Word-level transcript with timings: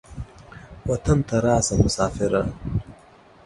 وطن 0.89 1.19
ته 1.27 1.35
راسه 1.45 1.75
مسافره. 1.83 2.41